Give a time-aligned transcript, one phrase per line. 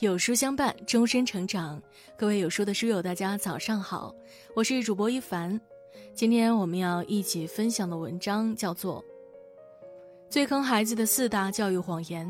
[0.00, 1.80] 有书相伴，终身成长。
[2.18, 4.12] 各位有书的书友，大家早上好，
[4.56, 5.58] 我是主播一凡。
[6.12, 9.00] 今天我们要一起分享的文章叫做
[10.28, 12.26] 《最坑孩子的四大教育谎言》，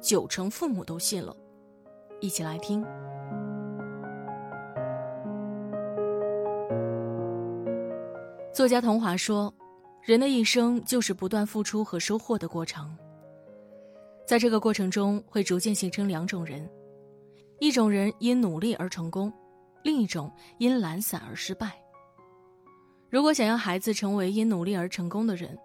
[0.00, 1.34] 九成父母都信了。
[2.20, 2.84] 一起来听。
[8.52, 9.54] 作家童华说
[10.02, 12.92] ：“人的一生就是不断付出和收获的过程，
[14.26, 16.68] 在这个过程中会逐渐形成两种人。”
[17.60, 19.32] 一种人因努力而成功，
[19.82, 21.80] 另一种因懒散而失败。
[23.10, 25.56] 如果想要孩子成为因努力而成功的人，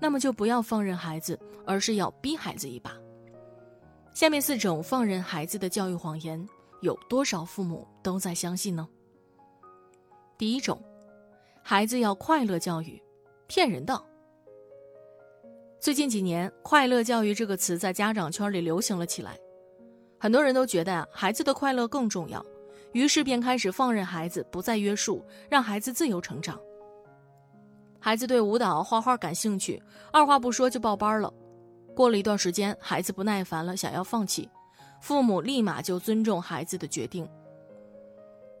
[0.00, 2.96] 那么就不要放任孩子，而是要逼孩子一把。
[4.14, 6.48] 下面四种放任孩子的教育谎言，
[6.80, 8.88] 有多少父母都在相信呢？
[10.38, 10.82] 第一种，
[11.62, 13.00] 孩子要快乐教育，
[13.46, 14.02] 骗人的。
[15.78, 19.38] 最近几年，“快乐教育”这个词在家长圈里流行了起来。
[20.24, 22.42] 很多人都觉得呀，孩子的快乐更重要，
[22.92, 26.58] 于是便开始放任孩子，不再约束，让孩子自由成长。
[28.00, 31.30] 孩子对舞蹈、画画感兴趣，二话不说就报班了。
[31.94, 34.48] 过了一段时间，孩子不耐烦了，想要放弃，
[35.02, 37.28] 父母立马就尊重孩子的决定。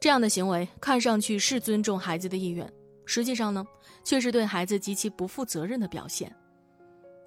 [0.00, 2.66] 这样的行为看上去是尊重孩子的意愿，
[3.04, 3.62] 实际上呢，
[4.02, 6.34] 却是对孩子极其不负责任的表现。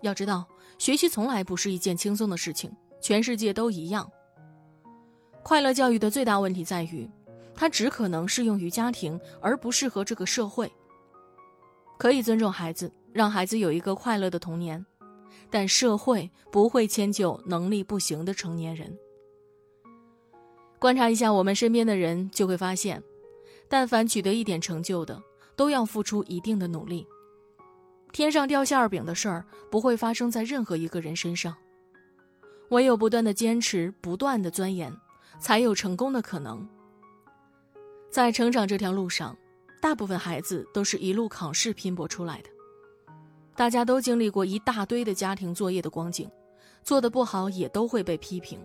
[0.02, 0.44] 要知道，
[0.80, 4.12] 学习从来不是一件轻松的事情，全世界都一样。
[5.44, 7.08] 快乐教育的最大问题在于，
[7.54, 10.72] 它只可能适用于家庭，而不适合这个社会。
[11.98, 14.84] 可以尊重孩子，让孩子有一个快乐的童年，
[15.50, 18.98] 但社会不会迁就能力不行的成年人。
[20.80, 23.04] 观察一下我们身边的人，就会发现，
[23.68, 25.22] 但凡取得一点成就的，
[25.56, 27.06] 都要付出一定的努力。
[28.12, 31.56] 天上掉馅儿饼的事儿，不会发生在任何一个人身上。
[32.70, 34.94] 唯有不断的坚持，不断的钻研。
[35.44, 36.66] 才有成功的可能。
[38.10, 39.38] 在成长这条路上，
[39.82, 42.50] 大部分孩子都是一路考试拼搏出来的。
[43.54, 46.32] 大家都经历过一大堆的家庭作业的光景，
[46.82, 48.58] 做的不好也都会被批评。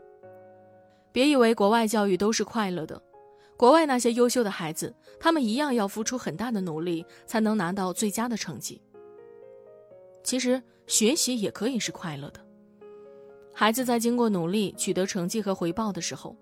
[1.11, 3.03] 别以为国外教育都是快乐的，
[3.57, 8.81] 国外那些优秀的孩子，他们一样要付出很大的努力才能拿到最佳的成绩。
[10.23, 12.41] 其实学习也可以是快乐的。
[13.53, 16.37] 孩子在经过努力取得成绩和回报的时候。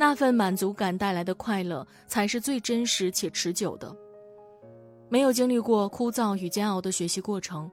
[0.00, 3.92] 那份满足感带来的快乐，才是最真实且持久的。
[5.08, 7.68] 没有经历过枯燥与煎熬的学习过程，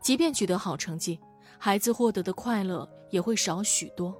[0.00, 1.18] 即便取得好成绩，
[1.58, 4.14] 孩子获得的快乐也会少许多。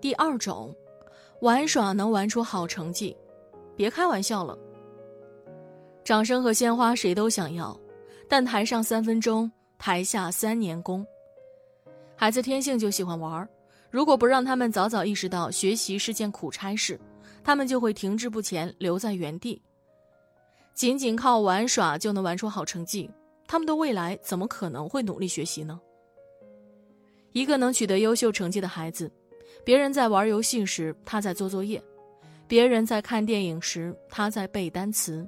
[0.00, 0.72] 第二种，
[1.40, 3.16] 玩耍能玩出好成绩，
[3.74, 4.56] 别开玩笑了。
[6.04, 7.76] 掌声和鲜花谁都想要，
[8.28, 11.04] 但台上三分钟，台下三年功。
[12.14, 13.48] 孩子天性就喜欢玩儿。
[13.94, 16.98] 如果不让他们早早意识到学习是件苦差事，
[17.44, 19.62] 他们就会停滞不前，留在原地。
[20.74, 23.08] 仅仅靠玩耍就能玩出好成绩，
[23.46, 25.80] 他们的未来怎么可能会努力学习呢？
[27.30, 29.08] 一个能取得优秀成绩的孩子，
[29.64, 31.80] 别人在玩游戏时，他在做作业；
[32.48, 35.24] 别人在看电影时，他在背单词。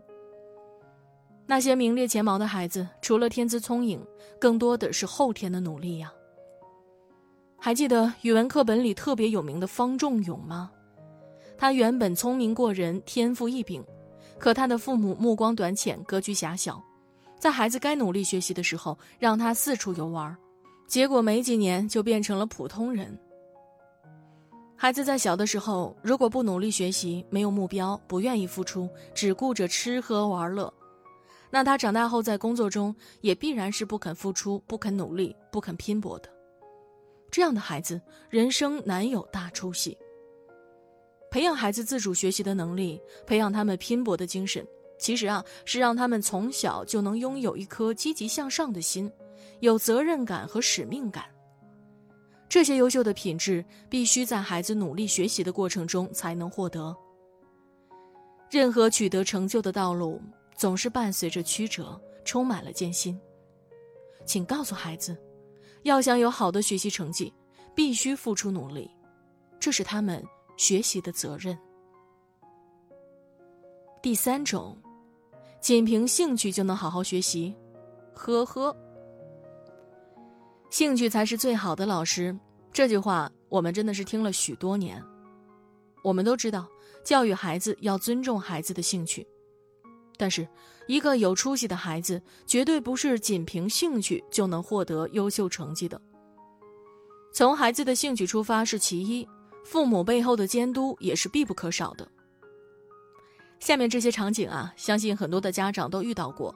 [1.46, 4.04] 那些名列前茅的孩子，除了天资聪颖，
[4.40, 6.12] 更多的是后天的努力呀。
[7.58, 10.70] 还记得语文课本里特别有名的方仲永吗？
[11.58, 13.84] 他原本聪明过人，天赋异禀，
[14.38, 16.80] 可他的父母目光短浅，格局狭小，
[17.40, 20.36] 在孩子该努力学习的时候，让他四处游玩，
[20.86, 23.18] 结果没几年就变成了普通人。
[24.76, 30.72] 孩子在小的时候，如果不努力学习，没有目标，不愿意付出，只顾着吃喝玩乐，
[31.50, 36.28] 那他长大后在工作中也必然是不肯付出、不肯努力、不肯拼搏的。
[37.30, 38.00] 这样的孩子，
[38.30, 39.96] 人生难有大出息。
[41.30, 44.66] 培养孩子自主学习的能力，培养他们拼搏的精神，
[44.98, 49.10] 其实啊，是让他们从小就能拥有一颗积极向上的心，
[49.60, 51.24] 有责任感和使命感。
[52.48, 56.96] 这些优秀的品质，必须在孩子努力学习的过程中才能获得。
[58.48, 60.22] 任何取得成就的道路，
[60.56, 63.20] 总是伴随着曲折，充满了艰辛。
[64.24, 65.14] 请告诉孩子。
[65.82, 67.32] 要想有好的学习成绩，
[67.74, 68.90] 必须付出努力，
[69.60, 70.24] 这是他们
[70.56, 71.56] 学习的责任。
[74.02, 74.76] 第三种，
[75.60, 77.54] 仅凭兴趣就能好好学习，
[78.14, 78.76] 呵呵，
[80.70, 82.38] 兴趣才是最好的老师。
[82.72, 85.02] 这句话我们真的是听了许多年。
[86.04, 86.68] 我们都知道，
[87.02, 89.26] 教育孩子要尊重孩子的兴趣。
[90.16, 90.46] 但是，
[90.86, 96.00] 一个有出息的孩子绝对不是仅凭兴趣就能获得优秀成绩的。
[97.32, 99.28] 从孩子的兴趣出发是其一，
[99.64, 102.08] 父母背后的监督也是必不可少的。
[103.58, 106.54] 下面这些场景啊，相信很多的家长都遇到过。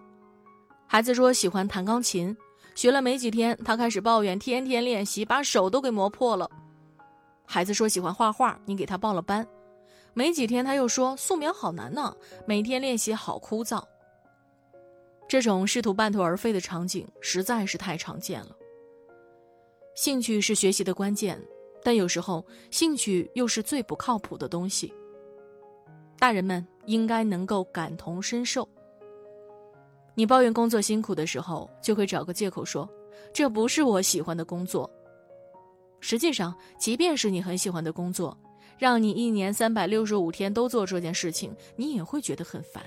[0.87, 2.37] 孩子说喜欢弹钢琴，
[2.75, 6.51] 学了没几天，他开始抱怨天天练习，把手都给磨破了。
[7.47, 9.47] 孩子说喜欢画画，你给他报了班，
[10.13, 12.15] 没几天他又说素描好难呢，
[12.47, 13.83] 每天练习好枯燥。
[15.29, 18.57] 这种试图半途而废的场景实在是太常见了。
[19.95, 21.41] 兴趣是学习的关键，
[21.85, 24.93] 但有时候兴趣又是最不靠谱的东西。
[26.19, 28.69] 大人们应该能够感同身受。
[30.15, 32.89] 你抱怨工作辛苦的时候，就会找个借口说
[33.33, 34.91] ：“这不是我喜欢的工作。”
[36.01, 38.37] 实际上，即便是你很喜欢的工作，
[38.81, 42.83] 让你一年三百六十五天都做这件事情，你也会觉得很烦。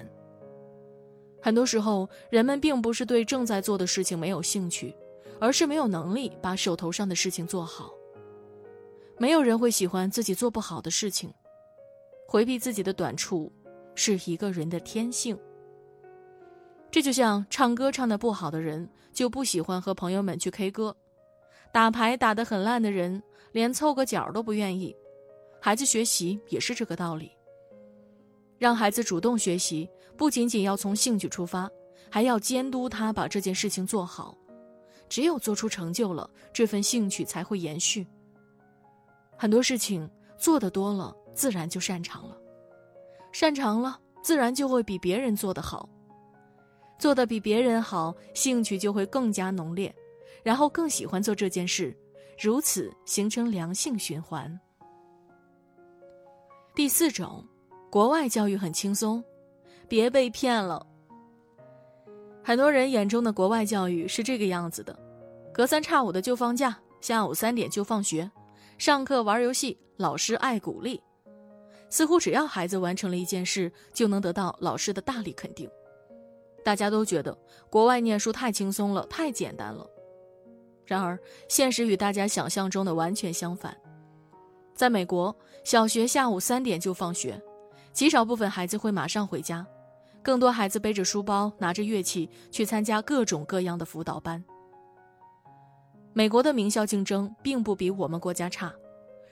[1.39, 4.95] 很多时候，人们并不是对正在做的事情没有兴趣，
[5.39, 7.93] 而是没有能力把手头上的事情做好。
[9.19, 11.31] 没有人会喜欢自己做不好的事情，
[12.27, 13.53] 回避自己的短处，
[13.93, 15.37] 是一个人的天性。
[16.89, 20.91] 这就像唱歌唱得不好的人，就不喜欢和朋友们去 K 歌；
[21.71, 24.95] 打牌打得很烂的人，连凑个角都不愿意。
[25.65, 27.31] 孩子学习也是这个道理。
[28.57, 31.71] 让孩子主动学习，不仅仅要从兴趣出发，
[32.11, 34.37] 还要监督他把这件事情做好。
[35.07, 38.05] 只有做出成就了，这份兴趣才会延续。
[39.37, 42.35] 很多事情做得多了，自然就擅长了；
[43.31, 45.87] 擅长了，自然就会比别人做得好。
[46.99, 49.95] 做得比别人好，兴趣就会更加浓烈，
[50.43, 51.97] 然后更喜欢做这件事，
[52.37, 54.59] 如此形成良性循环。
[56.75, 57.45] 第四种。
[57.91, 59.23] 国外教育很轻松，
[59.87, 60.83] 别被骗了。
[62.43, 64.97] 很多人眼中的国外教育是这个样子的：
[65.53, 68.31] 隔三差五的就放假，下午三点就放学，
[68.79, 70.99] 上课玩游戏，老师爱鼓励，
[71.91, 75.69] 似乎只要孩子完成了一件事，就能得到老师的大力肯定。
[76.63, 77.37] 大家都觉得
[77.69, 79.87] 国外念书太轻松了，太简单了。
[80.83, 83.77] 然而，现实与大家想象中的完全相反。
[84.75, 87.41] 在美国，小学下午三点就放学。
[87.91, 89.65] 极少部分孩子会马上回家，
[90.23, 94.43] 更多孩子背着书包，拿着乐器去参加各种各样的辅导班。
[96.11, 98.73] 美国的名校竞争并不比我们国家差。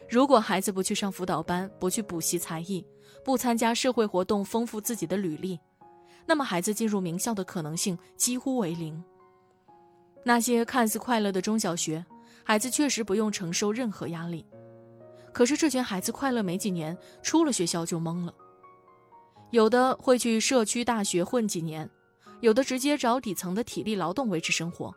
[0.07, 2.85] 如果孩子不去上辅导班，不去补习才艺，
[3.23, 5.59] 不参加社会活动，丰富自己的履历，
[6.25, 9.03] 那么孩子进入名校的可能性几乎为零。
[10.23, 12.05] 那些看似快乐的中小学，
[12.43, 14.45] 孩子确实不用承受任何压力，
[15.33, 18.33] 可是这群孩子快乐没几年，出了学校就懵了。
[19.51, 21.89] 有的会去社区大学混几年，
[22.39, 24.93] 有的直接找底层的体力劳动维持生活，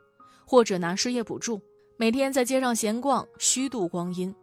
[0.47, 1.61] 或者拿失业补助，
[1.97, 4.35] 每天在街上闲逛，虚度光阴。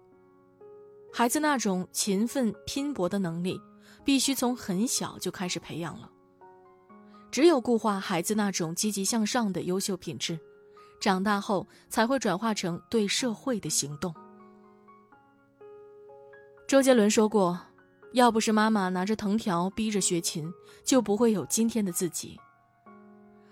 [1.13, 3.59] 孩子那种勤奋拼搏的能力，
[4.03, 6.09] 必须从很小就开始培养了。
[7.29, 10.37] 只有固化孩子那种积极向上的优秀品质，
[10.99, 14.13] 长大后才会转化成对社会的行动。
[16.71, 17.59] 周杰伦说过。
[18.13, 20.49] 要不是妈妈拿着藤条逼着学琴，
[20.85, 22.39] 就不会有今天的自己。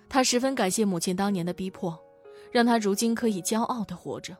[0.07, 2.01] 他十分感谢母亲当年的逼迫，
[2.49, 4.37] 让他如今可以骄傲的活着。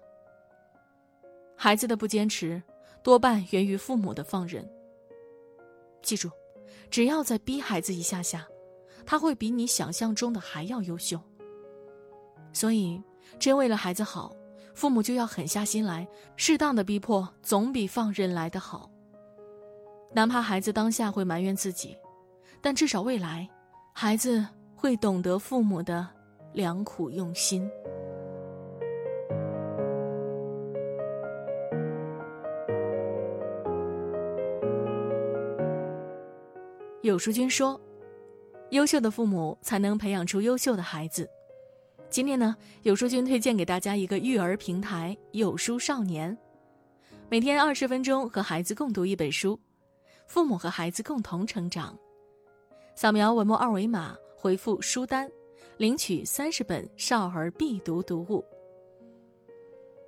[1.58, 2.64] 孩子的不坚持，
[3.04, 4.66] 多半源于父母的放任。
[6.02, 6.32] 记住，
[6.90, 8.48] 只要再逼孩子一下下，
[9.06, 11.20] 他会比你想象中的还要优秀。
[12.54, 13.04] 所以，
[13.38, 14.34] 真为了孩子好，
[14.80, 16.08] 父母就要狠下心来，
[16.38, 18.90] 适当的逼迫总比放任来得好。
[20.16, 21.98] 哪怕孩子当下会埋怨自己，
[22.62, 23.46] 但至少未来，
[23.92, 26.08] 孩子会懂得父母的
[26.54, 27.70] 良苦用心。
[37.02, 37.78] 有书君说
[38.72, 41.30] ：“优秀的父母才能培养出优秀的孩子。”
[42.10, 46.36] 今天呢，有书君推荐给大家一个育儿平台——有书少年，
[47.30, 49.58] 每天二十分钟和孩子共读一本书。
[50.26, 51.96] 父母和孩子共同成长，
[52.96, 55.30] 扫描文末二维码，回复“书单”，
[55.78, 58.44] 领取三十本少儿必读读物。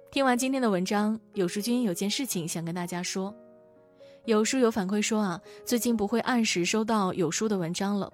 [0.09, 3.33] 听完今天的文章，有书君有件事情想跟大家说。
[4.25, 8.11] 有书友反馈说啊，最近不会按时收到有书的文章了，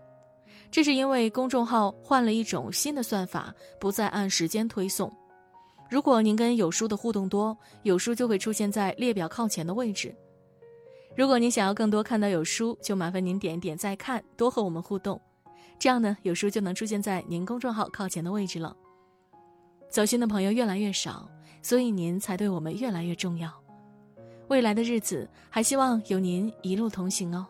[0.69, 5.11] 这是因为公众号换了一种新的算法，不再按时间推送。
[5.89, 10.13] 如果您跟有书的互动多，有书就会出现在列表靠前的位置。
[11.15, 15.19] 如果您想要更多看到有书，就麻烦您点一点再看，多和我们互动，
[15.79, 18.75] 这样呢，有书就能出现在您公众号靠前的位置了。
[19.89, 21.27] 走心的朋友越来越少，
[21.63, 23.51] 所以您才对我们越来越重要。
[24.49, 27.47] 未来的日子还希望有您一路同行哦。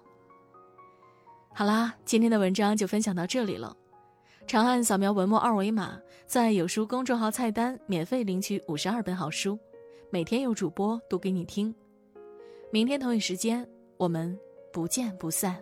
[1.57, 3.75] 好啦，今天的文章就分享到这里了。
[4.45, 9.57] 长按扫描文末二维码，在有书公众号菜单免费领取五十二本好书，
[10.11, 11.73] 每天有主播读给你听。
[12.71, 14.37] 明天同一时间，我们
[14.71, 15.57] 不见不散。